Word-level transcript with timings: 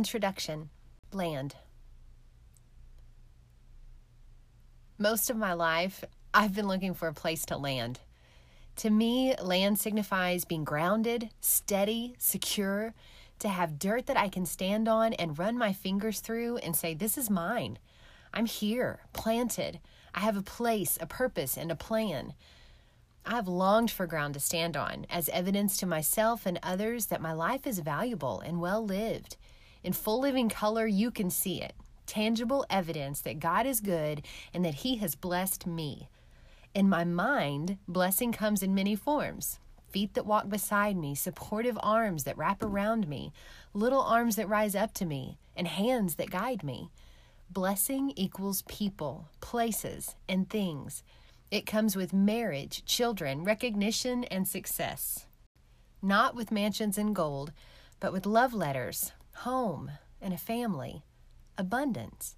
Introduction 0.00 0.70
Land. 1.12 1.56
Most 4.96 5.28
of 5.28 5.36
my 5.36 5.52
life, 5.52 6.02
I've 6.32 6.54
been 6.54 6.66
looking 6.66 6.94
for 6.94 7.06
a 7.06 7.12
place 7.12 7.44
to 7.44 7.58
land. 7.58 8.00
To 8.76 8.88
me, 8.88 9.34
land 9.42 9.78
signifies 9.78 10.46
being 10.46 10.64
grounded, 10.64 11.28
steady, 11.42 12.14
secure, 12.16 12.94
to 13.40 13.48
have 13.50 13.78
dirt 13.78 14.06
that 14.06 14.16
I 14.16 14.30
can 14.30 14.46
stand 14.46 14.88
on 14.88 15.12
and 15.12 15.38
run 15.38 15.58
my 15.58 15.74
fingers 15.74 16.20
through 16.20 16.56
and 16.56 16.74
say, 16.74 16.94
This 16.94 17.18
is 17.18 17.28
mine. 17.28 17.78
I'm 18.32 18.46
here, 18.46 19.00
planted. 19.12 19.80
I 20.14 20.20
have 20.20 20.38
a 20.38 20.42
place, 20.42 20.96
a 20.98 21.04
purpose, 21.04 21.58
and 21.58 21.70
a 21.70 21.76
plan. 21.76 22.32
I've 23.26 23.48
longed 23.48 23.90
for 23.90 24.06
ground 24.06 24.32
to 24.32 24.40
stand 24.40 24.78
on 24.78 25.04
as 25.10 25.28
evidence 25.28 25.76
to 25.76 25.84
myself 25.84 26.46
and 26.46 26.58
others 26.62 27.06
that 27.08 27.20
my 27.20 27.34
life 27.34 27.66
is 27.66 27.80
valuable 27.80 28.40
and 28.40 28.62
well 28.62 28.82
lived. 28.82 29.36
In 29.82 29.92
full 29.92 30.20
living 30.20 30.48
color, 30.48 30.86
you 30.86 31.10
can 31.10 31.30
see 31.30 31.62
it 31.62 31.74
tangible 32.06 32.66
evidence 32.68 33.20
that 33.20 33.38
God 33.38 33.66
is 33.66 33.80
good 33.80 34.26
and 34.52 34.64
that 34.64 34.74
He 34.74 34.96
has 34.96 35.14
blessed 35.14 35.64
me. 35.64 36.08
In 36.74 36.88
my 36.88 37.04
mind, 37.04 37.78
blessing 37.86 38.32
comes 38.32 38.64
in 38.64 38.74
many 38.74 38.96
forms 38.96 39.60
feet 39.90 40.14
that 40.14 40.26
walk 40.26 40.48
beside 40.48 40.96
me, 40.96 41.14
supportive 41.14 41.78
arms 41.82 42.24
that 42.24 42.38
wrap 42.38 42.62
around 42.62 43.08
me, 43.08 43.32
little 43.74 44.02
arms 44.02 44.36
that 44.36 44.48
rise 44.48 44.74
up 44.74 44.94
to 44.94 45.04
me, 45.04 45.36
and 45.56 45.66
hands 45.66 46.14
that 46.14 46.30
guide 46.30 46.62
me. 46.62 46.90
Blessing 47.50 48.12
equals 48.14 48.62
people, 48.68 49.28
places, 49.40 50.14
and 50.28 50.48
things. 50.48 51.02
It 51.50 51.66
comes 51.66 51.96
with 51.96 52.12
marriage, 52.12 52.84
children, 52.84 53.42
recognition, 53.42 54.22
and 54.24 54.46
success. 54.46 55.26
Not 56.00 56.36
with 56.36 56.52
mansions 56.52 56.96
and 56.96 57.14
gold, 57.14 57.52
but 57.98 58.12
with 58.12 58.26
love 58.26 58.54
letters, 58.54 59.12
home, 59.40 59.90
and 60.20 60.34
a 60.34 60.38
family, 60.38 61.02
abundance. 61.56 62.36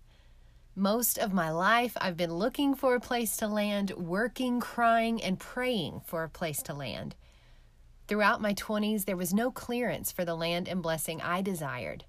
Most 0.76 1.18
of 1.18 1.32
my 1.32 1.50
life, 1.50 1.96
I've 2.00 2.16
been 2.16 2.34
looking 2.34 2.76
for 2.76 2.94
a 2.94 3.00
place 3.00 3.36
to 3.38 3.48
land, 3.48 3.90
working, 3.90 4.60
crying, 4.60 5.20
and 5.20 5.36
praying 5.36 6.02
for 6.06 6.22
a 6.22 6.28
place 6.28 6.62
to 6.62 6.74
land. 6.74 7.16
Throughout 8.06 8.40
my 8.40 8.54
20s, 8.54 9.04
there 9.04 9.16
was 9.16 9.34
no 9.34 9.50
clearance 9.50 10.12
for 10.12 10.24
the 10.24 10.36
land 10.36 10.68
and 10.68 10.80
blessing 10.80 11.20
I 11.20 11.42
desired. 11.42 12.04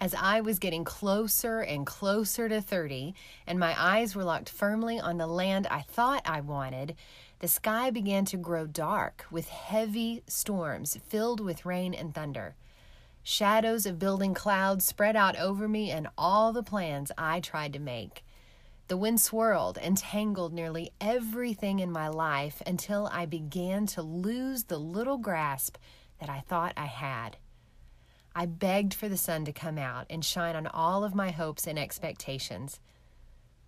As 0.00 0.12
I 0.12 0.40
was 0.40 0.58
getting 0.58 0.82
closer 0.82 1.60
and 1.60 1.86
closer 1.86 2.48
to 2.48 2.60
30, 2.60 3.14
and 3.46 3.60
my 3.60 3.80
eyes 3.80 4.16
were 4.16 4.24
locked 4.24 4.48
firmly 4.48 4.98
on 4.98 5.18
the 5.18 5.28
land 5.28 5.68
I 5.68 5.82
thought 5.82 6.22
I 6.24 6.40
wanted, 6.40 6.96
the 7.38 7.46
sky 7.46 7.90
began 7.90 8.24
to 8.24 8.36
grow 8.36 8.66
dark 8.66 9.24
with 9.30 9.48
heavy 9.48 10.24
storms 10.26 10.98
filled 11.06 11.38
with 11.38 11.64
rain 11.64 11.94
and 11.94 12.12
thunder. 12.12 12.56
Shadows 13.22 13.86
of 13.86 13.98
building 13.98 14.34
clouds 14.34 14.84
spread 14.84 15.14
out 15.14 15.36
over 15.36 15.68
me 15.68 15.90
and 15.90 16.08
all 16.18 16.52
the 16.52 16.62
plans 16.62 17.12
I 17.16 17.40
tried 17.40 17.72
to 17.74 17.78
make. 17.78 18.24
The 18.88 18.96
wind 18.96 19.20
swirled 19.20 19.78
and 19.78 19.96
tangled 19.96 20.52
nearly 20.52 20.90
everything 21.00 21.78
in 21.78 21.92
my 21.92 22.08
life 22.08 22.60
until 22.66 23.08
I 23.12 23.26
began 23.26 23.86
to 23.86 24.02
lose 24.02 24.64
the 24.64 24.78
little 24.78 25.18
grasp 25.18 25.78
that 26.18 26.28
I 26.28 26.40
thought 26.40 26.74
I 26.76 26.86
had. 26.86 27.36
I 28.34 28.46
begged 28.46 28.92
for 28.92 29.08
the 29.08 29.16
sun 29.16 29.44
to 29.44 29.52
come 29.52 29.78
out 29.78 30.06
and 30.10 30.24
shine 30.24 30.56
on 30.56 30.66
all 30.66 31.04
of 31.04 31.14
my 31.14 31.30
hopes 31.30 31.66
and 31.66 31.78
expectations. 31.78 32.80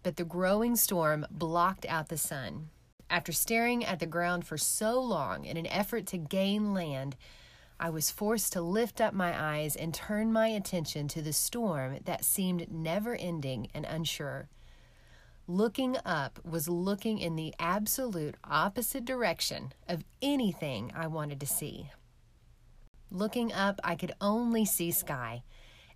But 0.03 0.17
the 0.17 0.25
growing 0.25 0.75
storm 0.75 1.27
blocked 1.31 1.87
out 1.87 2.09
the 2.09 2.19
sun. 2.19 2.71
After 3.09 3.33
staring 3.33 3.85
at 3.85 4.01
the 4.01 4.07
ground 4.07 4.47
for 4.47 4.59
so 4.59 5.01
long 5.01 5.45
in 5.45 5.57
an 5.57 5.67
effort 5.67 6.07
to 6.09 6.19
gain 6.19 6.75
land, 6.75 7.17
I 7.79 7.91
was 7.91 8.11
forced 8.11 8.53
to 8.53 8.61
lift 8.61 9.01
up 9.01 9.13
my 9.13 9.39
eyes 9.39 9.77
and 9.77 9.93
turn 9.93 10.33
my 10.33 10.49
attention 10.49 11.09
to 11.09 11.23
the 11.23 11.33
storm 11.33 11.99
that 12.05 12.25
seemed 12.25 12.73
never 12.73 13.15
ending 13.15 13.69
and 13.75 13.85
unsure. 13.85 14.49
Looking 15.47 15.97
up 16.05 16.39
was 16.45 16.69
looking 16.69 17.19
in 17.19 17.37
the 17.37 17.53
absolute 17.59 18.37
opposite 18.45 19.05
direction 19.05 19.73
of 19.89 20.05
anything 20.23 20.93
I 20.95 21.09
wanted 21.09 21.41
to 21.41 21.47
see. 21.47 21.91
Looking 23.11 23.53
up, 23.53 23.81
I 23.85 23.97
could 23.97 24.15
only 24.21 24.65
see 24.65 24.91
sky, 24.91 25.43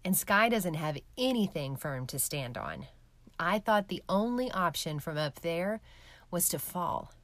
and 0.04 0.16
sky 0.16 0.48
doesn't 0.48 0.74
have 0.74 0.98
anything 1.16 1.76
firm 1.76 2.06
to 2.08 2.18
stand 2.18 2.58
on. 2.58 2.86
I 3.40 3.58
thought 3.58 3.88
the 3.88 4.02
only 4.08 4.50
option 4.50 5.00
from 5.00 5.16
up 5.16 5.40
there 5.40 5.80
was 6.30 6.48
to 6.50 6.58
fall. 6.58 7.14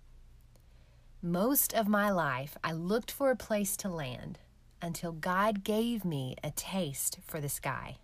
Most 1.20 1.74
of 1.74 1.88
my 1.88 2.10
life, 2.10 2.56
I 2.64 2.72
looked 2.72 3.10
for 3.10 3.30
a 3.30 3.36
place 3.36 3.76
to 3.78 3.88
land 3.88 4.38
until 4.84 5.12
God 5.12 5.64
gave 5.64 6.04
me 6.04 6.36
a 6.44 6.50
taste 6.50 7.18
for 7.26 7.40
the 7.40 7.48
sky. 7.48 7.96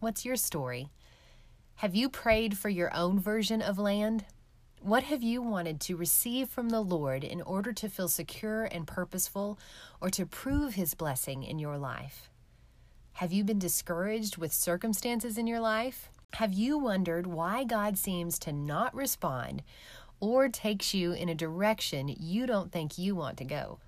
What's 0.00 0.24
your 0.24 0.36
story? 0.36 0.90
Have 1.76 1.94
you 1.94 2.08
prayed 2.08 2.58
for 2.58 2.68
your 2.68 2.92
own 2.94 3.20
version 3.20 3.62
of 3.62 3.78
land? 3.78 4.24
What 4.80 5.04
have 5.04 5.22
you 5.22 5.40
wanted 5.42 5.80
to 5.82 5.96
receive 5.96 6.48
from 6.48 6.70
the 6.70 6.80
Lord 6.80 7.22
in 7.22 7.40
order 7.42 7.72
to 7.72 7.88
feel 7.88 8.08
secure 8.08 8.64
and 8.64 8.86
purposeful 8.86 9.58
or 10.00 10.10
to 10.10 10.26
prove 10.26 10.74
His 10.74 10.94
blessing 10.94 11.44
in 11.44 11.58
your 11.58 11.78
life? 11.78 12.30
Have 13.14 13.32
you 13.32 13.44
been 13.44 13.58
discouraged 13.58 14.38
with 14.38 14.52
circumstances 14.52 15.38
in 15.38 15.46
your 15.46 15.60
life? 15.60 16.10
Have 16.34 16.52
you 16.52 16.78
wondered 16.78 17.26
why 17.26 17.64
God 17.64 17.98
seems 17.98 18.38
to 18.40 18.52
not 18.52 18.94
respond 18.94 19.62
or 20.20 20.48
takes 20.48 20.94
you 20.94 21.12
in 21.12 21.28
a 21.28 21.34
direction 21.34 22.14
you 22.18 22.46
don't 22.46 22.70
think 22.70 22.96
you 22.98 23.16
want 23.16 23.38
to 23.38 23.44
go? 23.44 23.80